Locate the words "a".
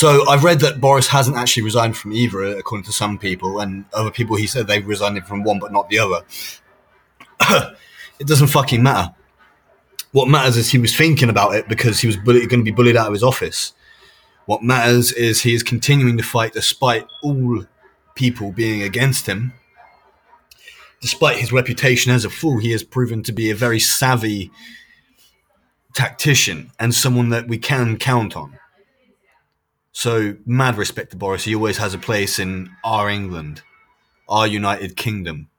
22.24-22.30, 23.50-23.54, 31.94-31.98